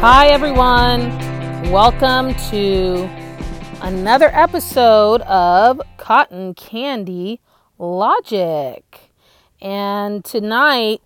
Hi, 0.00 0.26
everyone. 0.26 1.08
Welcome 1.72 2.34
to 2.50 3.08
another 3.80 4.28
episode 4.30 5.22
of 5.22 5.80
Cotton 5.96 6.52
Candy 6.52 7.40
Logic. 7.78 8.84
And 9.62 10.22
tonight, 10.22 11.00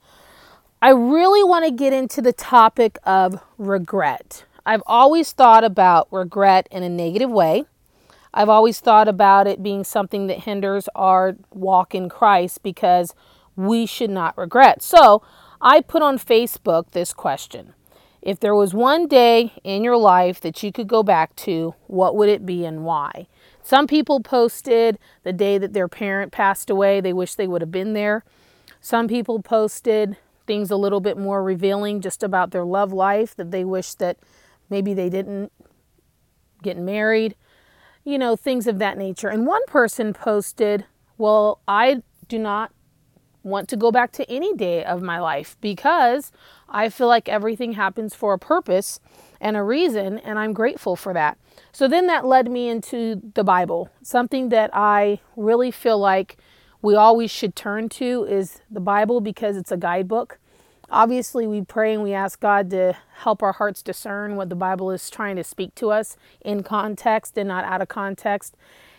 I 0.82 0.88
really 0.90 1.44
want 1.44 1.66
to 1.66 1.70
get 1.70 1.92
into 1.92 2.20
the 2.20 2.32
topic 2.32 2.98
of 3.04 3.40
regret. 3.58 4.44
I've 4.66 4.82
always 4.86 5.30
thought 5.30 5.62
about 5.62 6.08
regret 6.10 6.66
in 6.72 6.82
a 6.82 6.88
negative 6.88 7.30
way. 7.30 7.66
I've 8.34 8.48
always 8.48 8.80
thought 8.80 9.06
about 9.06 9.46
it 9.46 9.62
being 9.62 9.84
something 9.84 10.26
that 10.26 10.40
hinders 10.40 10.88
our 10.96 11.36
walk 11.52 11.94
in 11.94 12.08
Christ 12.08 12.64
because 12.64 13.14
we 13.54 13.86
should 13.86 14.10
not 14.10 14.36
regret. 14.36 14.82
So 14.82 15.22
I 15.60 15.80
put 15.80 16.02
on 16.02 16.18
Facebook 16.18 16.90
this 16.90 17.12
question 17.12 17.74
If 18.22 18.40
there 18.40 18.54
was 18.54 18.74
one 18.74 19.06
day 19.06 19.52
in 19.64 19.82
your 19.82 19.96
life 19.96 20.40
that 20.40 20.62
you 20.62 20.72
could 20.72 20.88
go 20.88 21.02
back 21.02 21.34
to, 21.36 21.74
what 21.86 22.14
would 22.16 22.28
it 22.28 22.44
be 22.44 22.64
and 22.66 22.84
why? 22.84 23.26
Some 23.62 23.86
people 23.86 24.20
posted 24.20 24.98
the 25.22 25.32
day 25.32 25.56
that 25.58 25.72
their 25.72 25.88
parent 25.88 26.32
passed 26.32 26.68
away, 26.68 27.00
they 27.00 27.12
wish 27.12 27.34
they 27.34 27.46
would 27.46 27.62
have 27.62 27.70
been 27.70 27.94
there. 27.94 28.24
Some 28.80 29.08
people 29.08 29.40
posted 29.40 30.16
things 30.46 30.70
a 30.70 30.76
little 30.76 31.00
bit 31.00 31.16
more 31.16 31.42
revealing 31.42 32.00
just 32.00 32.22
about 32.22 32.50
their 32.50 32.64
love 32.64 32.92
life 32.92 33.34
that 33.36 33.50
they 33.50 33.64
wish 33.64 33.94
that 33.94 34.18
maybe 34.68 34.92
they 34.92 35.08
didn't 35.08 35.52
get 36.62 36.76
married, 36.76 37.36
you 38.04 38.18
know, 38.18 38.36
things 38.36 38.66
of 38.66 38.78
that 38.78 38.98
nature. 38.98 39.28
And 39.28 39.46
one 39.46 39.64
person 39.66 40.12
posted, 40.12 40.84
Well, 41.16 41.60
I 41.68 42.02
do 42.28 42.38
not 42.38 42.72
want 43.42 43.68
to 43.68 43.76
go 43.76 43.90
back 43.90 44.12
to 44.12 44.30
any 44.30 44.54
day 44.54 44.84
of 44.84 45.02
my 45.02 45.18
life 45.18 45.56
because 45.60 46.32
I 46.68 46.88
feel 46.88 47.06
like 47.06 47.28
everything 47.28 47.72
happens 47.72 48.14
for 48.14 48.34
a 48.34 48.38
purpose 48.38 49.00
and 49.40 49.56
a 49.56 49.62
reason, 49.62 50.18
and 50.18 50.38
I'm 50.38 50.52
grateful 50.52 50.96
for 50.96 51.14
that. 51.14 51.38
So 51.72 51.88
then 51.88 52.06
that 52.08 52.26
led 52.26 52.50
me 52.50 52.68
into 52.68 53.20
the 53.34 53.44
Bible. 53.44 53.90
Something 54.02 54.50
that 54.50 54.70
I 54.72 55.20
really 55.36 55.70
feel 55.70 55.98
like 55.98 56.36
we 56.82 56.94
always 56.94 57.30
should 57.30 57.56
turn 57.56 57.88
to 57.90 58.24
is 58.24 58.60
the 58.70 58.80
Bible 58.80 59.20
because 59.20 59.56
it's 59.56 59.72
a 59.72 59.76
guidebook. 59.76 60.38
Obviously, 60.90 61.46
we 61.46 61.62
pray 61.62 61.94
and 61.94 62.02
we 62.02 62.12
ask 62.12 62.40
God 62.40 62.70
to 62.70 62.96
help 63.18 63.42
our 63.42 63.52
hearts 63.52 63.82
discern 63.82 64.34
what 64.34 64.48
the 64.48 64.56
Bible 64.56 64.90
is 64.90 65.08
trying 65.08 65.36
to 65.36 65.44
speak 65.44 65.74
to 65.76 65.90
us 65.90 66.16
in 66.40 66.62
context 66.62 67.38
and 67.38 67.48
not 67.48 67.64
out 67.64 67.80
of 67.80 67.88
context. 67.88 68.56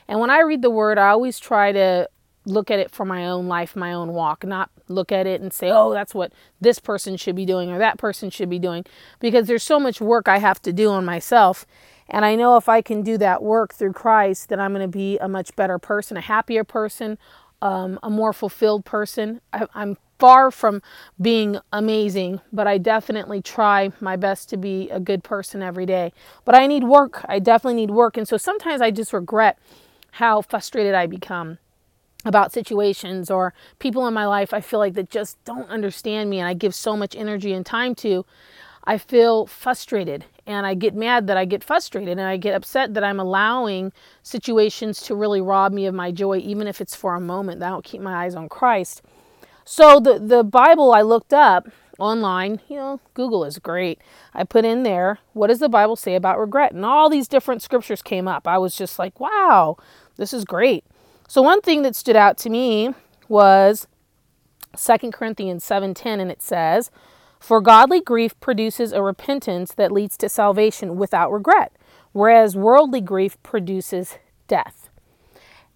And 0.08 0.20
when 0.20 0.30
I 0.30 0.40
read 0.40 0.62
the 0.62 0.70
word, 0.70 0.98
I 0.98 1.10
always 1.10 1.40
try 1.40 1.72
to 1.72 2.08
look 2.46 2.72
at 2.72 2.80
it 2.80 2.92
for 2.92 3.06
my 3.06 3.28
own 3.28 3.48
life, 3.48 3.76
my 3.76 3.94
own 3.94 4.14
walk, 4.14 4.44
not 4.44 4.70
look 4.88 5.12
at 5.12 5.28
it 5.28 5.42
and 5.42 5.54
say, 5.54 5.70
oh, 5.72 5.94
that's 5.94 6.16
what 6.16 6.34
this 6.60 6.80
person 6.80 7.16
should 7.16 7.36
be 7.36 7.46
doing 7.46 7.72
or 7.72 7.78
that 7.78 7.98
person 7.98 8.30
should 8.30 8.50
be 8.50 8.60
doing, 8.60 8.84
because 9.20 9.48
there's 9.48 9.64
so 9.64 9.80
much 9.80 10.02
work 10.02 10.28
I 10.28 10.40
have 10.40 10.62
to 10.64 10.74
do 10.74 10.90
on 10.90 11.06
myself. 11.06 11.66
And 12.10 12.26
I 12.26 12.36
know 12.36 12.58
if 12.58 12.68
I 12.68 12.82
can 12.82 13.04
do 13.04 13.18
that 13.20 13.42
work 13.42 13.74
through 13.74 13.94
Christ, 13.94 14.50
then 14.50 14.60
I'm 14.60 14.74
going 14.74 14.82
to 14.82 14.88
be 14.88 15.18
a 15.20 15.30
much 15.30 15.56
better 15.56 15.80
person, 15.80 16.18
a 16.18 16.22
happier 16.22 16.64
person, 16.64 17.18
um, 17.62 18.00
a 18.04 18.10
more 18.10 18.34
fulfilled 18.34 18.86
person. 18.86 19.40
I, 19.54 19.68
I'm 19.74 19.98
far 20.20 20.52
from 20.52 20.82
being 21.20 21.58
amazing, 21.72 22.42
but 22.52 22.68
I 22.68 22.78
definitely 22.78 23.42
try 23.42 23.92
my 24.00 24.16
best 24.16 24.50
to 24.50 24.58
be 24.58 24.90
a 24.90 25.00
good 25.00 25.24
person 25.24 25.62
every 25.62 25.86
day. 25.86 26.12
But 26.44 26.54
I 26.54 26.68
need 26.68 26.84
work. 26.84 27.26
I 27.30 27.40
definitely 27.40 27.76
need 27.76 27.92
work. 27.92 28.18
And 28.18 28.28
so 28.28 28.38
sometimes 28.38 28.82
I 28.82 28.92
just 28.92 29.14
regret 29.14 29.58
how 30.12 30.42
frustrated 30.42 30.94
I 30.94 31.08
become 31.08 31.60
about 32.26 32.52
situations 32.52 33.32
or 33.32 33.54
people 33.80 34.08
in 34.08 34.14
my 34.14 34.26
life 34.26 34.54
I 34.54 34.62
feel 34.62 34.80
like 34.80 34.94
that 34.94 35.10
just 35.10 35.44
don't 35.44 35.70
understand 35.70 36.30
me 36.30 36.40
and 36.40 36.48
I 36.48 36.54
give 36.54 36.76
so 36.76 36.96
much 36.96 37.16
energy 37.16 37.54
and 37.54 37.66
time 37.66 37.96
to. 37.96 38.26
I 38.84 38.98
feel 38.98 39.46
frustrated 39.46 40.26
and 40.46 40.66
I 40.66 40.74
get 40.74 40.96
mad 40.96 41.28
that 41.28 41.38
I 41.38 41.46
get 41.46 41.64
frustrated 41.64 42.18
and 42.18 42.22
I 42.28 42.38
get 42.38 42.56
upset 42.56 42.94
that 42.96 43.04
I'm 43.04 43.20
allowing 43.20 43.92
situations 44.24 45.02
to 45.04 45.16
really 45.16 45.42
rob 45.42 45.72
me 45.72 45.86
of 45.86 45.94
my 45.94 46.12
joy, 46.12 46.38
even 46.38 46.68
if 46.68 46.82
it's 46.82 46.96
for 46.96 47.16
a 47.16 47.22
moment. 47.22 47.60
That 47.60 47.72
will 47.72 47.82
keep 47.82 48.02
my 48.02 48.26
eyes 48.26 48.36
on 48.36 48.50
Christ. 48.50 49.02
So 49.66 50.00
the 50.00 50.20
the 50.20 50.44
Bible 50.44 50.94
I 50.94 51.02
looked 51.02 51.34
up 51.34 51.70
online, 52.00 52.60
you 52.68 52.76
know, 52.76 53.00
Google 53.14 53.46
is 53.46 53.60
great. 53.60 54.02
I 54.34 54.44
put 54.44 54.66
in 54.66 54.82
there, 54.84 55.20
what 55.34 55.48
does 55.48 55.60
the 55.60 55.70
Bible 55.70 55.96
say 55.96 56.16
about 56.16 56.40
regret? 56.40 56.72
And 56.74 56.84
all 56.84 57.10
these 57.10 57.28
different 57.28 57.62
scriptures 57.62 58.02
came 58.02 58.28
up. 58.28 58.48
I 58.48 58.58
was 58.58 58.76
just 58.76 58.98
like, 58.98 59.20
wow, 59.20 59.78
this 60.18 60.34
is 60.34 60.44
great. 60.44 60.84
So 61.32 61.42
one 61.42 61.62
thing 61.62 61.84
that 61.84 61.96
stood 61.96 62.18
out 62.18 62.38
to 62.40 62.50
me 62.50 62.94
was 63.30 63.88
2 64.76 65.14
Corinthians 65.14 65.64
7:10 65.64 66.20
and 66.20 66.30
it 66.30 66.42
says, 66.42 66.92
"For 67.40 67.62
godly 67.62 68.02
grief 68.02 68.38
produces 68.42 68.92
a 68.92 69.02
repentance 69.02 69.74
that 69.76 69.94
leads 69.94 70.18
to 70.18 70.28
salvation 70.28 70.98
without 70.98 71.32
regret, 71.32 71.72
whereas 72.12 72.58
worldly 72.58 73.00
grief 73.00 73.42
produces 73.44 74.18
death." 74.50 74.90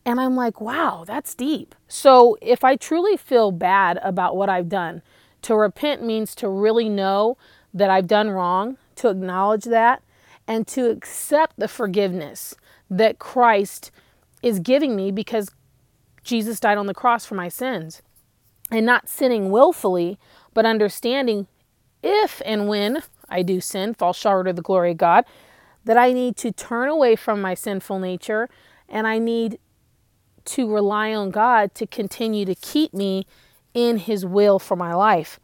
And 0.06 0.20
I'm 0.20 0.36
like, 0.36 0.60
wow, 0.60 1.06
that's 1.08 1.34
deep. 1.34 1.74
So 1.88 2.36
if 2.42 2.66
I 2.66 2.76
truly 2.76 3.16
feel 3.16 3.52
bad 3.52 3.98
about 4.04 4.36
what 4.36 4.50
I've 4.50 4.68
done, 4.68 5.04
to 5.44 5.56
repent 5.56 6.04
means 6.04 6.36
to 6.36 6.50
really 6.50 6.90
know 6.90 7.38
that 7.74 7.90
I've 7.90 8.08
done 8.08 8.30
wrong, 8.30 8.76
to 8.98 9.08
acknowledge 9.08 9.64
that, 9.64 10.04
and 10.50 10.68
to 10.68 10.90
accept 10.90 11.58
the 11.58 11.70
forgiveness 11.70 12.56
that 12.90 13.20
Christ 13.20 13.90
is 14.42 14.60
giving 14.60 14.96
me 14.96 15.12
because 15.12 15.50
Jesus 16.24 16.60
died 16.60 16.78
on 16.78 16.88
the 16.88 16.94
cross 16.94 17.26
for 17.26 17.36
my 17.36 17.50
sins. 17.50 18.02
And 18.72 18.86
not 18.86 19.08
sinning 19.08 19.52
willfully, 19.52 20.18
but 20.54 20.66
understanding 20.66 21.48
if 22.02 22.42
and 22.46 22.68
when 22.68 23.04
I 23.30 23.42
do 23.42 23.62
sin, 23.62 23.94
fall 23.94 24.14
short 24.14 24.48
of 24.48 24.56
the 24.56 24.62
glory 24.62 24.92
of 24.92 24.98
God, 24.98 25.26
that 25.86 25.98
I 25.98 26.14
need 26.14 26.36
to 26.38 26.52
turn 26.52 26.90
away 26.90 27.16
from 27.16 27.42
my 27.42 27.54
sinful 27.54 28.00
nature 28.00 28.50
and 28.90 29.08
I 29.08 29.20
need 29.20 29.60
to 30.46 30.72
rely 30.72 31.14
on 31.14 31.32
God 31.32 31.74
to 31.76 31.88
continue 31.88 32.46
to 32.46 32.56
keep 32.56 32.94
me 32.94 33.26
in 33.74 33.98
His 33.98 34.26
will 34.26 34.60
for 34.60 34.76
my 34.76 34.94
life. 34.94 35.40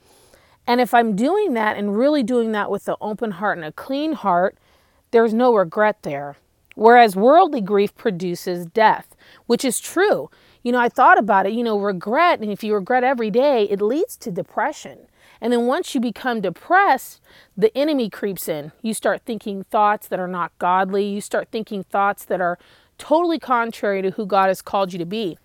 And 0.68 0.80
if 0.80 0.94
I'm 0.94 1.16
doing 1.16 1.54
that 1.54 1.78
and 1.78 1.98
really 1.98 2.24
doing 2.24 2.52
that 2.52 2.70
with 2.70 2.88
an 2.88 2.96
open 3.02 3.32
heart 3.32 3.58
and 3.58 3.66
a 3.66 3.72
clean 3.72 4.14
heart, 4.14 4.58
there's 5.12 5.34
no 5.34 5.54
regret 5.54 6.04
there. 6.04 6.38
Whereas 6.82 7.16
worldly 7.16 7.62
grief 7.62 7.94
produces 7.94 8.66
death, 8.66 9.16
which 9.46 9.64
is 9.64 9.80
true. 9.80 10.32
You 10.64 10.72
know, 10.72 10.80
I 10.80 10.90
thought 10.90 11.20
about 11.20 11.46
it, 11.46 11.54
you 11.54 11.64
know, 11.64 11.78
regret, 11.78 12.40
and 12.40 12.52
if 12.52 12.64
you 12.64 12.74
regret 12.74 13.04
every 13.04 13.30
day, 13.30 13.66
it 13.66 13.84
leads 13.84 14.18
to 14.18 14.32
depression. 14.32 15.06
And 15.40 15.54
then 15.54 15.68
once 15.68 15.94
you 15.94 16.02
become 16.02 16.42
depressed, 16.42 17.22
the 17.56 17.72
enemy 17.78 18.10
creeps 18.10 18.50
in. 18.50 18.72
You 18.82 18.96
start 18.96 19.22
thinking 19.28 19.64
thoughts 19.64 20.08
that 20.08 20.20
are 20.20 20.28
not 20.28 20.58
godly. 20.58 21.06
You 21.06 21.22
start 21.22 21.50
thinking 21.52 21.84
thoughts 21.84 22.26
that 22.26 22.42
are 22.42 22.58
totally 22.98 23.38
contrary 23.38 24.02
to 24.02 24.10
who 24.10 24.26
God 24.26 24.48
has 24.48 24.64
called 24.64 24.92
you 24.92 24.98
to 24.98 25.06
be. 25.06 25.38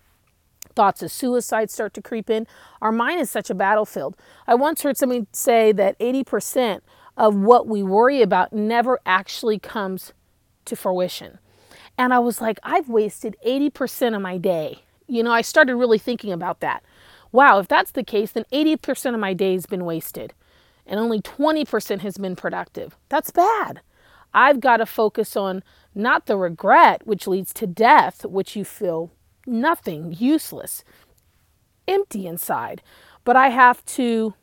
Thoughts 0.75 1.03
of 1.03 1.11
suicide 1.11 1.69
start 1.69 1.93
to 1.93 2.01
creep 2.01 2.31
in. 2.31 2.47
Our 2.81 2.91
mind 2.91 3.21
is 3.21 3.29
such 3.29 3.51
a 3.51 3.55
battlefield. 3.55 4.17
I 4.47 4.55
once 4.55 4.81
heard 4.81 4.97
somebody 4.97 5.27
say 5.33 5.71
that 5.71 5.99
80% 5.99 6.81
of 7.15 7.35
what 7.35 7.67
we 7.67 7.83
worry 7.83 8.23
about 8.23 8.53
never 8.53 8.99
actually 9.05 9.59
comes 9.59 10.13
to 10.67 10.75
fruition. 10.75 11.39
And 11.97 12.13
I 12.13 12.19
was 12.19 12.39
like, 12.39 12.59
I've 12.63 12.89
wasted 12.89 13.35
80% 13.45 14.15
of 14.15 14.21
my 14.21 14.37
day. 14.37 14.83
You 15.07 15.23
know, 15.23 15.31
I 15.31 15.41
started 15.41 15.75
really 15.75 15.97
thinking 15.97 16.31
about 16.31 16.59
that. 16.59 16.83
Wow, 17.31 17.59
if 17.59 17.67
that's 17.67 17.91
the 17.91 18.03
case, 18.03 18.31
then 18.31 18.45
80% 18.51 19.13
of 19.13 19.19
my 19.19 19.33
day 19.33 19.53
has 19.53 19.65
been 19.65 19.85
wasted 19.85 20.33
and 20.85 20.99
only 20.99 21.21
20% 21.21 21.99
has 21.99 22.17
been 22.17 22.35
productive. 22.35 22.95
That's 23.09 23.31
bad. 23.31 23.81
I've 24.33 24.59
got 24.59 24.77
to 24.77 24.85
focus 24.85 25.35
on 25.35 25.63
not 25.93 26.25
the 26.25 26.37
regret, 26.37 27.05
which 27.05 27.27
leads 27.27 27.53
to 27.55 27.67
death, 27.67 28.25
which 28.25 28.55
you 28.55 28.63
feel 28.63 29.11
nothing, 29.45 30.15
useless, 30.17 30.83
empty 31.87 32.27
inside. 32.27 32.81
But 33.23 33.35
I 33.35 33.49
have 33.49 33.83
to, 33.85 34.33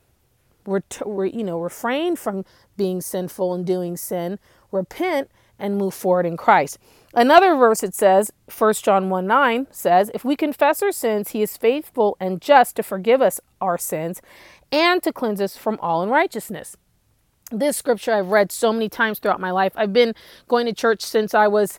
you 0.66 1.44
know, 1.44 1.60
refrain 1.60 2.16
from 2.16 2.44
being 2.76 3.00
sinful 3.00 3.54
and 3.54 3.64
doing 3.64 3.96
sin, 3.96 4.38
repent, 4.72 5.30
and 5.58 5.78
move 5.78 5.94
forward 5.94 6.26
in 6.26 6.36
Christ. 6.36 6.78
Another 7.14 7.54
verse 7.54 7.82
it 7.82 7.94
says, 7.94 8.32
1 8.56 8.74
John 8.74 9.08
1 9.08 9.26
9 9.26 9.66
says, 9.70 10.10
If 10.14 10.24
we 10.24 10.36
confess 10.36 10.82
our 10.82 10.92
sins, 10.92 11.30
he 11.30 11.42
is 11.42 11.56
faithful 11.56 12.16
and 12.20 12.40
just 12.40 12.76
to 12.76 12.82
forgive 12.82 13.22
us 13.22 13.40
our 13.60 13.78
sins 13.78 14.20
and 14.72 15.02
to 15.02 15.12
cleanse 15.12 15.40
us 15.40 15.56
from 15.56 15.78
all 15.80 16.02
unrighteousness 16.02 16.76
this 17.50 17.76
scripture 17.76 18.12
I've 18.12 18.28
read 18.28 18.52
so 18.52 18.72
many 18.72 18.88
times 18.88 19.18
throughout 19.18 19.40
my 19.40 19.50
life. 19.50 19.72
I've 19.76 19.92
been 19.92 20.14
going 20.48 20.66
to 20.66 20.72
church 20.72 21.02
since 21.02 21.34
I 21.34 21.46
was 21.46 21.78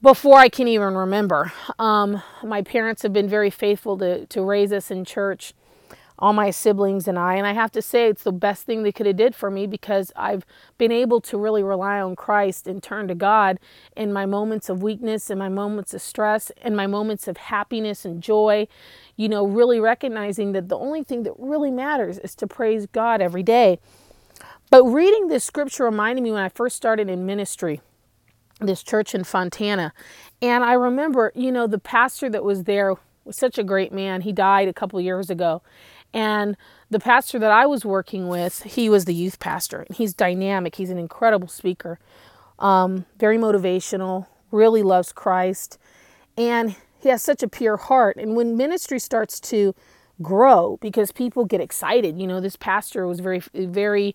before 0.00 0.38
I 0.38 0.48
can 0.48 0.66
even 0.68 0.94
remember. 0.94 1.52
Um, 1.78 2.22
my 2.42 2.62
parents 2.62 3.02
have 3.02 3.12
been 3.12 3.28
very 3.28 3.50
faithful 3.50 3.96
to, 3.98 4.26
to 4.26 4.42
raise 4.42 4.72
us 4.72 4.90
in 4.90 5.04
church, 5.04 5.54
all 6.18 6.32
my 6.32 6.50
siblings 6.50 7.08
and 7.08 7.18
I. 7.18 7.34
And 7.34 7.46
I 7.46 7.52
have 7.52 7.72
to 7.72 7.82
say, 7.82 8.08
it's 8.08 8.22
the 8.22 8.32
best 8.32 8.64
thing 8.64 8.82
they 8.82 8.92
could 8.92 9.06
have 9.06 9.16
did 9.16 9.34
for 9.34 9.50
me 9.50 9.66
because 9.66 10.12
I've 10.14 10.44
been 10.78 10.92
able 10.92 11.20
to 11.22 11.38
really 11.38 11.62
rely 11.62 12.00
on 12.00 12.16
Christ 12.16 12.66
and 12.66 12.82
turn 12.82 13.08
to 13.08 13.14
God 13.14 13.58
in 13.96 14.12
my 14.12 14.26
moments 14.26 14.68
of 14.68 14.82
weakness, 14.82 15.30
in 15.30 15.38
my 15.38 15.48
moments 15.48 15.94
of 15.94 16.02
stress, 16.02 16.50
in 16.64 16.76
my 16.76 16.86
moments 16.86 17.26
of 17.28 17.36
happiness 17.36 18.04
and 18.04 18.22
joy. 18.22 18.68
You 19.16 19.28
know, 19.28 19.46
really 19.46 19.80
recognizing 19.80 20.52
that 20.52 20.68
the 20.68 20.78
only 20.78 21.02
thing 21.02 21.22
that 21.24 21.34
really 21.38 21.70
matters 21.70 22.18
is 22.18 22.34
to 22.36 22.46
praise 22.46 22.86
God 22.86 23.20
every 23.20 23.42
day. 23.42 23.78
But 24.70 24.84
reading 24.84 25.28
this 25.28 25.44
scripture 25.44 25.84
reminded 25.84 26.22
me 26.22 26.32
when 26.32 26.42
I 26.42 26.48
first 26.48 26.76
started 26.76 27.10
in 27.10 27.26
ministry, 27.26 27.82
this 28.58 28.82
church 28.82 29.14
in 29.14 29.22
Fontana. 29.24 29.92
And 30.40 30.64
I 30.64 30.72
remember, 30.72 31.30
you 31.34 31.52
know, 31.52 31.66
the 31.66 31.78
pastor 31.78 32.30
that 32.30 32.42
was 32.42 32.64
there 32.64 32.94
was 33.24 33.36
such 33.36 33.58
a 33.58 33.64
great 33.64 33.92
man. 33.92 34.22
He 34.22 34.32
died 34.32 34.68
a 34.68 34.72
couple 34.72 35.00
years 35.00 35.28
ago. 35.28 35.62
And 36.14 36.56
the 36.90 37.00
pastor 37.00 37.38
that 37.38 37.50
I 37.50 37.66
was 37.66 37.84
working 37.84 38.28
with, 38.28 38.62
he 38.64 38.88
was 38.88 39.06
the 39.06 39.14
youth 39.14 39.38
pastor. 39.38 39.86
He's 39.90 40.12
dynamic, 40.12 40.76
he's 40.76 40.90
an 40.90 40.98
incredible 40.98 41.48
speaker, 41.48 41.98
um, 42.58 43.06
very 43.18 43.38
motivational, 43.38 44.26
really 44.50 44.82
loves 44.82 45.12
Christ. 45.12 45.78
And 46.36 46.76
he 47.00 47.08
has 47.08 47.22
such 47.22 47.42
a 47.42 47.48
pure 47.48 47.76
heart. 47.76 48.16
And 48.16 48.36
when 48.36 48.56
ministry 48.56 48.98
starts 48.98 49.40
to 49.40 49.74
grow, 50.20 50.78
because 50.80 51.10
people 51.12 51.44
get 51.44 51.60
excited, 51.60 52.18
you 52.18 52.26
know, 52.26 52.40
this 52.40 52.56
pastor 52.56 53.06
was 53.06 53.20
very, 53.20 53.40
very 53.54 54.14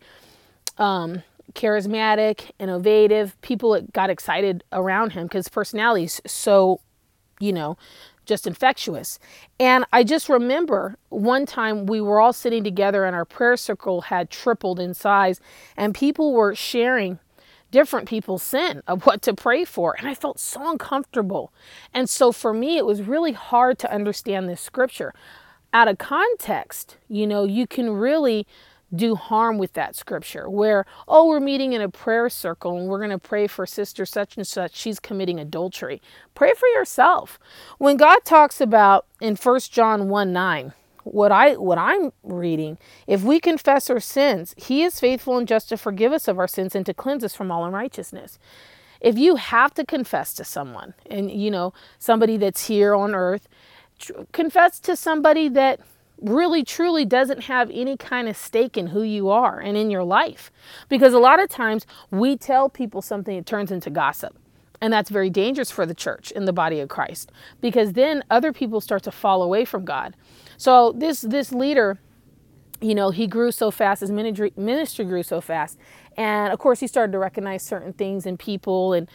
um, 0.77 1.23
charismatic, 1.53 2.51
innovative. 2.59 3.39
People 3.41 3.81
got 3.93 4.09
excited 4.09 4.63
around 4.71 5.11
him 5.11 5.23
because 5.25 5.49
personality 5.49 6.05
is 6.05 6.21
so, 6.25 6.79
you 7.39 7.51
know, 7.51 7.77
just 8.27 8.45
infectious. 8.45 9.17
And 9.59 9.85
I 9.91 10.03
just 10.03 10.29
remember 10.29 10.97
one 11.09 11.45
time 11.45 11.87
we 11.87 12.01
were 12.01 12.19
all 12.19 12.33
sitting 12.33 12.63
together 12.63 13.05
and 13.05 13.15
our 13.15 13.25
prayer 13.25 13.57
circle 13.57 14.01
had 14.01 14.29
tripled 14.29 14.79
in 14.79 14.93
size, 14.93 15.39
and 15.75 15.95
people 15.95 16.33
were 16.33 16.53
sharing 16.53 17.19
different 17.71 18.07
people's 18.07 18.43
sin 18.43 18.81
of 18.87 19.05
what 19.05 19.21
to 19.23 19.33
pray 19.33 19.65
for. 19.65 19.95
And 19.97 20.07
I 20.07 20.13
felt 20.13 20.39
so 20.39 20.69
uncomfortable. 20.69 21.51
And 21.93 22.09
so 22.09 22.31
for 22.31 22.53
me, 22.53 22.77
it 22.77 22.85
was 22.85 23.01
really 23.01 23.33
hard 23.33 23.77
to 23.79 23.93
understand 23.93 24.47
this 24.47 24.61
scripture. 24.61 25.13
Out 25.73 25.87
of 25.87 25.97
context, 25.97 26.97
you 27.09 27.27
know, 27.27 27.43
you 27.43 27.67
can 27.67 27.91
really 27.91 28.47
do 28.93 29.15
harm 29.15 29.57
with 29.57 29.73
that 29.73 29.95
scripture 29.95 30.49
where 30.49 30.85
oh 31.07 31.27
we're 31.27 31.39
meeting 31.39 31.73
in 31.73 31.81
a 31.81 31.89
prayer 31.89 32.29
circle 32.29 32.77
and 32.77 32.87
we're 32.87 32.99
going 32.99 33.09
to 33.09 33.17
pray 33.17 33.47
for 33.47 33.65
sister 33.65 34.05
such 34.05 34.37
and 34.37 34.47
such. 34.47 34.75
She's 34.75 34.99
committing 34.99 35.39
adultery. 35.39 36.01
Pray 36.35 36.53
for 36.53 36.67
yourself. 36.69 37.39
When 37.77 37.97
god 37.97 38.19
talks 38.23 38.61
about 38.61 39.05
in 39.21 39.35
First 39.35 39.71
john 39.71 40.09
1 40.09 40.33
9 40.33 40.73
what 41.11 41.31
I 41.31 41.55
what 41.55 41.77
I'm 41.77 42.11
reading, 42.23 42.77
if 43.07 43.23
we 43.23 43.39
confess 43.39 43.89
our 43.89 43.99
sins, 43.99 44.53
he 44.57 44.83
is 44.83 44.99
faithful 44.99 45.37
and 45.37 45.47
just 45.47 45.69
to 45.69 45.77
forgive 45.77 46.11
us 46.11 46.27
of 46.27 46.39
our 46.39 46.47
sins 46.47 46.75
and 46.75 46.85
to 46.85 46.93
cleanse 46.93 47.23
us 47.23 47.35
from 47.35 47.51
all 47.51 47.65
unrighteousness. 47.65 48.37
If 48.99 49.17
you 49.17 49.35
have 49.35 49.73
to 49.75 49.85
confess 49.85 50.33
to 50.35 50.43
someone 50.43 50.93
and 51.09 51.31
you 51.31 51.51
know, 51.51 51.73
somebody 51.99 52.37
that's 52.37 52.67
here 52.67 52.95
on 52.95 53.13
earth, 53.15 53.47
tr- 53.99 54.13
confess 54.31 54.79
to 54.81 54.95
somebody 54.95 55.49
that 55.49 55.79
really 56.21 56.63
truly 56.63 57.05
doesn't 57.05 57.43
have 57.43 57.69
any 57.71 57.97
kind 57.97 58.27
of 58.27 58.35
stake 58.35 58.77
in 58.77 58.87
who 58.87 59.01
you 59.01 59.29
are 59.29 59.59
and 59.59 59.77
in 59.77 59.91
your 59.91 60.03
life. 60.03 60.51
Because 60.89 61.13
a 61.13 61.19
lot 61.19 61.39
of 61.39 61.49
times 61.49 61.85
we 62.11 62.37
tell 62.37 62.69
people 62.69 63.01
something 63.01 63.35
it 63.35 63.45
turns 63.45 63.71
into 63.71 63.89
gossip. 63.89 64.35
And 64.81 64.93
that's 64.93 65.09
very 65.09 65.29
dangerous 65.29 65.71
for 65.71 65.85
the 65.85 65.95
church 65.95 66.31
in 66.31 66.45
the 66.45 66.53
body 66.53 66.79
of 66.79 66.89
Christ 66.89 67.31
because 67.61 67.93
then 67.93 68.23
other 68.29 68.53
people 68.53 68.79
start 68.79 69.03
to 69.03 69.11
fall 69.11 69.41
away 69.41 69.65
from 69.65 69.85
God. 69.85 70.15
So 70.57 70.91
this 70.95 71.21
this 71.21 71.51
leader, 71.51 71.99
you 72.79 72.93
know, 72.93 73.09
he 73.09 73.25
grew 73.25 73.51
so 73.51 73.71
fast, 73.71 74.01
his 74.01 74.11
ministry 74.11 74.53
ministry 74.55 75.05
grew 75.05 75.23
so 75.23 75.41
fast. 75.41 75.79
And 76.15 76.53
of 76.53 76.59
course 76.59 76.79
he 76.79 76.87
started 76.87 77.11
to 77.13 77.19
recognize 77.19 77.63
certain 77.63 77.93
things 77.93 78.27
in 78.27 78.37
people 78.37 78.93
and 78.93 79.09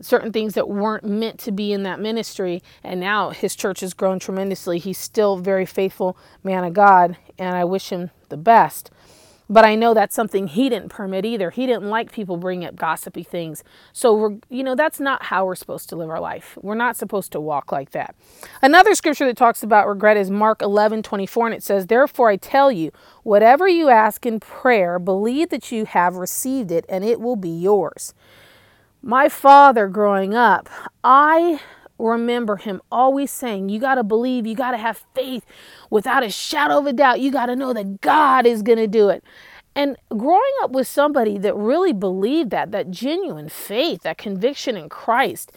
certain 0.00 0.32
things 0.32 0.54
that 0.54 0.68
weren't 0.68 1.04
meant 1.04 1.38
to 1.38 1.52
be 1.52 1.72
in 1.72 1.82
that 1.82 2.00
ministry 2.00 2.62
and 2.82 3.00
now 3.00 3.30
his 3.30 3.56
church 3.56 3.80
has 3.80 3.94
grown 3.94 4.18
tremendously 4.18 4.78
he's 4.78 4.98
still 4.98 5.36
very 5.36 5.66
faithful 5.66 6.16
man 6.42 6.64
of 6.64 6.72
god 6.72 7.16
and 7.38 7.56
i 7.56 7.64
wish 7.64 7.90
him 7.90 8.10
the 8.28 8.36
best 8.36 8.90
but 9.48 9.64
I 9.64 9.76
know 9.76 9.94
that's 9.94 10.14
something 10.14 10.48
he 10.48 10.68
didn't 10.68 10.88
permit 10.88 11.24
either. 11.24 11.50
He 11.50 11.66
didn't 11.66 11.88
like 11.88 12.10
people 12.10 12.36
bringing 12.36 12.66
up 12.66 12.76
gossipy 12.76 13.22
things. 13.22 13.62
So 13.92 14.14
we're, 14.14 14.38
you 14.50 14.64
know, 14.64 14.74
that's 14.74 14.98
not 14.98 15.24
how 15.24 15.46
we're 15.46 15.54
supposed 15.54 15.88
to 15.90 15.96
live 15.96 16.10
our 16.10 16.20
life. 16.20 16.58
We're 16.60 16.74
not 16.74 16.96
supposed 16.96 17.32
to 17.32 17.40
walk 17.40 17.70
like 17.70 17.90
that. 17.90 18.16
Another 18.60 18.94
scripture 18.94 19.26
that 19.26 19.36
talks 19.36 19.62
about 19.62 19.86
regret 19.86 20.16
is 20.16 20.30
Mark 20.30 20.62
11, 20.62 21.02
24, 21.04 21.46
and 21.46 21.54
it 21.54 21.62
says, 21.62 21.86
Therefore 21.86 22.28
I 22.28 22.36
tell 22.36 22.72
you, 22.72 22.90
whatever 23.22 23.68
you 23.68 23.88
ask 23.88 24.26
in 24.26 24.40
prayer, 24.40 24.98
believe 24.98 25.50
that 25.50 25.70
you 25.70 25.84
have 25.84 26.16
received 26.16 26.72
it 26.72 26.84
and 26.88 27.04
it 27.04 27.20
will 27.20 27.36
be 27.36 27.50
yours. 27.50 28.14
My 29.06 29.28
father 29.28 29.86
growing 29.86 30.34
up, 30.34 30.68
I 31.04 31.60
remember 31.96 32.56
him 32.56 32.82
always 32.90 33.30
saying, 33.30 33.68
You 33.68 33.78
got 33.78 33.94
to 33.94 34.02
believe, 34.02 34.48
you 34.48 34.56
got 34.56 34.72
to 34.72 34.78
have 34.78 35.04
faith 35.14 35.46
without 35.90 36.24
a 36.24 36.28
shadow 36.28 36.78
of 36.78 36.86
a 36.86 36.92
doubt. 36.92 37.20
You 37.20 37.30
got 37.30 37.46
to 37.46 37.54
know 37.54 37.72
that 37.72 38.00
God 38.00 38.46
is 38.46 38.62
going 38.62 38.78
to 38.78 38.88
do 38.88 39.08
it. 39.08 39.22
And 39.76 39.96
growing 40.08 40.52
up 40.60 40.72
with 40.72 40.88
somebody 40.88 41.38
that 41.38 41.54
really 41.54 41.92
believed 41.92 42.50
that, 42.50 42.72
that 42.72 42.90
genuine 42.90 43.48
faith, 43.48 44.02
that 44.02 44.18
conviction 44.18 44.76
in 44.76 44.88
Christ, 44.88 45.52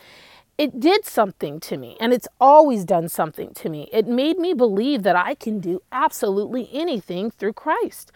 it 0.59 0.79
did 0.79 1.03
something 1.03 1.59
to 1.61 1.77
me. 1.77 1.97
And 1.99 2.13
it's 2.13 2.27
always 2.39 2.85
done 2.85 3.09
something 3.09 3.51
to 3.55 3.67
me. 3.67 3.89
It 3.91 4.05
made 4.05 4.37
me 4.37 4.53
believe 4.53 5.01
that 5.01 5.15
I 5.15 5.33
can 5.33 5.59
do 5.59 5.81
absolutely 5.91 6.69
anything 6.71 7.31
through 7.31 7.53
Christ. 7.53 8.11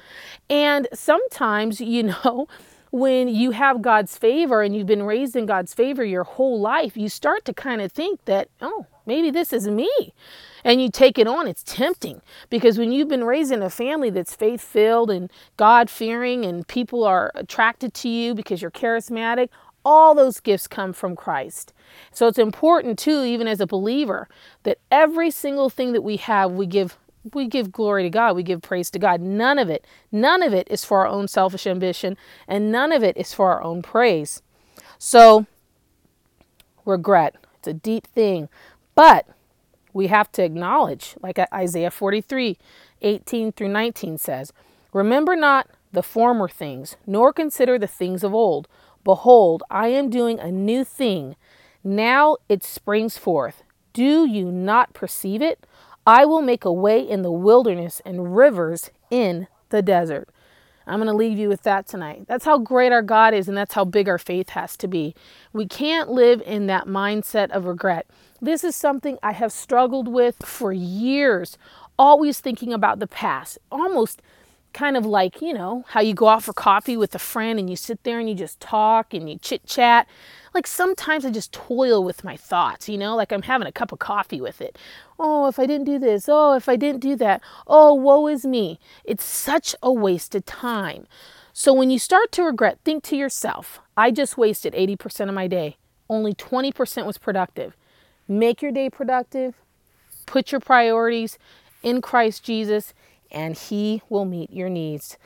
And 0.48 0.88
sometimes, 0.94 1.82
you 1.82 2.04
know, 2.24 2.48
when 2.94 3.28
you 3.28 3.50
have 3.50 3.81
God's 3.81 4.16
favor 4.19 4.62
and 4.62 4.75
you've 4.75 4.86
been 4.86 5.01
raised 5.01 5.36
in 5.36 5.48
God's 5.48 5.74
favor 5.74 6.06
your 6.06 6.24
whole 6.24 6.62
life, 6.62 6.95
you 6.95 7.10
start 7.10 7.44
to 7.45 7.51
kind 7.51 7.81
of 7.81 7.92
think 7.92 8.24
that, 8.25 8.50
oh, 8.62 8.86
maybe 9.07 9.31
this 9.31 9.51
is 9.51 9.68
me. 9.68 10.13
And 10.63 10.80
you 10.80 10.92
take 10.92 11.18
it 11.18 11.25
on. 11.25 11.48
It's 11.48 11.63
tempting 11.63 12.22
because 12.51 12.78
when 12.78 12.92
you've 12.92 13.07
been 13.07 13.24
raised 13.24 13.51
in 13.51 13.63
a 13.63 13.69
family 13.72 14.12
that's 14.12 14.36
faith 14.36 14.62
filled 14.62 15.10
and 15.10 15.31
God 15.57 15.90
fearing 15.90 16.45
and 16.45 16.68
people 16.68 17.04
are 17.04 17.31
attracted 17.34 17.95
to 17.95 18.10
you 18.10 18.36
because 18.36 18.62
you're 18.62 18.69
charismatic, 18.69 19.50
all 19.84 20.13
those 20.13 20.39
gifts 20.39 20.68
come 20.68 20.94
from 20.94 21.16
Christ. 21.16 21.74
So 22.12 22.28
it's 22.28 22.38
important 22.38 23.00
too, 23.00 23.24
even 23.24 23.48
as 23.48 23.60
a 23.60 23.66
believer, 23.66 24.30
that 24.62 24.78
every 24.92 25.31
single 25.31 25.72
thing 25.72 25.94
that 25.94 26.04
we 26.04 26.18
have, 26.18 26.51
we 26.51 26.68
give 26.68 27.00
we 27.34 27.48
give 27.48 27.72
glory 27.72 28.04
to 28.04 28.10
God, 28.10 28.36
we 28.36 28.44
give 28.44 28.62
praise 28.62 28.90
to 28.92 29.00
God. 29.00 29.22
None 29.22 29.58
of 29.60 29.70
it, 29.70 29.86
none 30.12 30.44
of 30.44 30.54
it 30.54 30.68
is 30.70 30.84
for 30.84 31.00
our 31.00 31.08
own 31.08 31.28
selfish 31.28 31.66
ambition, 31.66 32.18
and 32.48 32.72
none 32.72 32.92
of 32.92 33.04
it 33.04 33.16
is 33.18 33.34
for 33.34 33.52
our 33.52 33.64
own 33.64 33.81
praise. 33.81 34.42
So, 34.98 35.46
regret, 36.86 37.36
it's 37.60 37.68
a 37.68 37.74
deep 37.74 38.08
thing, 38.08 38.50
but 38.96 39.28
we 39.94 40.08
have 40.08 40.31
to 40.34 40.44
acknowledge, 40.44 41.16
like 41.22 41.40
Isaiah 41.54 41.92
43 41.92 42.58
18 43.02 43.52
through 43.52 43.68
19 43.68 44.18
says, 44.18 44.53
Remember 44.94 45.36
not 45.36 45.68
the 45.92 46.03
former 46.03 46.48
things, 46.48 46.96
nor 47.06 47.32
consider 47.32 47.77
the 47.77 47.88
things 47.88 48.24
of 48.24 48.34
old. 48.34 48.68
Behold, 49.03 49.63
I 49.70 49.89
am 49.89 50.10
doing 50.10 50.39
a 50.39 50.51
new 50.51 50.84
thing. 50.84 51.36
Now 51.84 52.38
it 52.50 52.63
springs 52.63 53.18
forth. 53.18 53.63
Do 53.92 54.25
you 54.25 54.51
not 54.51 54.94
perceive 54.94 55.42
it? 55.42 55.65
I 56.05 56.25
will 56.25 56.41
make 56.41 56.65
a 56.65 56.74
way 56.74 57.00
in 57.00 57.22
the 57.22 57.31
wilderness 57.31 58.01
and 58.05 58.36
rivers 58.36 58.91
in 59.10 59.48
the 59.69 59.81
desert. 59.81 60.29
I'm 60.86 61.00
going 61.00 61.07
to 61.07 61.15
leave 61.15 61.38
you 61.38 61.48
with 61.48 61.63
that 61.63 61.88
tonight. 61.88 62.25
That's 62.27 62.43
how 62.43 62.57
great 62.57 62.91
our 62.91 63.01
God 63.01 63.33
is, 63.33 63.48
and 63.48 63.57
that's 63.57 63.74
how 63.74 63.86
big 63.86 64.10
our 64.10 64.17
faith 64.17 64.50
has 64.50 64.75
to 64.77 64.88
be. 64.88 65.15
We 65.53 65.65
can't 65.65 66.10
live 66.10 66.41
in 66.45 66.67
that 66.67 66.88
mindset 66.88 67.51
of 67.51 67.65
regret. 67.65 68.05
This 68.41 68.65
is 68.65 68.75
something 68.75 69.17
I 69.24 69.31
have 69.31 69.53
struggled 69.53 70.10
with 70.10 70.45
for 70.45 70.74
years, 70.74 71.57
always 71.98 72.41
thinking 72.41 72.74
about 72.74 73.00
the 73.00 73.07
past, 73.07 73.57
almost 73.72 74.22
kind 74.74 74.98
of 74.98 75.05
like, 75.05 75.41
you 75.41 75.53
know, 75.53 75.86
how 75.89 76.01
you 76.01 76.13
go 76.13 76.27
out 76.27 76.43
for 76.43 76.51
coffee 76.51 76.98
with 76.98 77.15
a 77.15 77.19
friend 77.19 77.60
and 77.60 77.69
you 77.69 77.75
sit 77.75 78.03
there 78.03 78.19
and 78.19 78.27
you 78.27 78.36
just 78.36 78.60
talk 78.60 79.13
and 79.13 79.29
you 79.29 79.38
chit 79.38 79.65
chat. 79.65 80.07
Like 80.53 80.67
sometimes 80.67 81.25
I 81.25 81.31
just 81.31 81.51
toil 81.51 82.03
with 82.03 82.24
my 82.24 82.38
thoughts, 82.38 82.88
you 82.88 82.98
know, 82.98 83.15
like 83.15 83.31
I'm 83.31 83.41
having 83.41 83.67
a 83.67 83.72
cup 83.72 83.91
of 83.91 84.00
coffee 84.00 84.39
with 84.39 84.62
it. 84.62 84.77
Oh, 85.17 85.48
if 85.48 85.57
I 85.57 85.65
didn't 85.65 85.86
do 85.86 85.98
this. 85.98 86.25
Oh, 86.27 86.53
if 86.53 86.69
I 86.69 86.75
didn't 86.75 87.01
do 87.01 87.15
that. 87.15 87.41
Oh, 87.65 87.93
woe 87.93 88.27
is 88.27 88.45
me. 88.45 88.79
It's 89.03 89.24
such 89.24 89.75
a 89.81 89.91
waste 89.91 90.36
of 90.36 90.45
time. 90.45 91.07
So 91.53 91.74
when 91.74 91.89
you 91.89 92.00
start 92.00 92.31
to 92.33 92.43
regret, 92.43 92.79
think 92.83 93.03
to 93.05 93.15
yourself, 93.15 93.79
I 93.95 94.12
just 94.12 94.38
wasted 94.38 94.74
80% 94.74 95.29
of 95.29 95.36
my 95.36 95.48
day. 95.48 95.77
Only 96.10 96.33
20% 96.33 97.05
was 97.05 97.17
productive. 97.17 97.75
Make 98.27 98.62
your 98.62 98.72
day 98.72 98.89
productive. 98.89 99.55
Put 100.25 100.51
your 100.51 100.62
priorities 100.62 101.38
in 101.81 102.01
Christ 102.01 102.43
Jesus 102.43 102.93
and 103.31 103.55
He 103.57 104.01
will 104.10 104.25
meet 104.25 104.51
your 104.51 104.69
needs. 104.69 105.17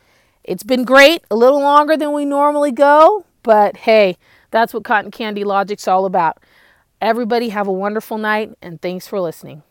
It's 0.43 0.63
been 0.63 0.85
great, 0.85 1.23
a 1.29 1.35
little 1.35 1.59
longer 1.59 1.97
than 1.97 2.13
we 2.13 2.23
normally 2.23 2.71
go, 2.71 3.25
but 3.43 3.77
hey, 3.77 4.17
that's 4.51 4.73
what 4.73 4.83
Cotton 4.83 5.11
Candy 5.11 5.43
Logic's 5.43 5.87
all 5.87 6.05
about. 6.05 6.37
Everybody 7.01 7.49
have 7.49 7.67
a 7.67 7.73
wonderful 7.73 8.17
night 8.17 8.51
and 8.61 8.81
thanks 8.81 9.07
for 9.07 9.19
listening. 9.19 9.63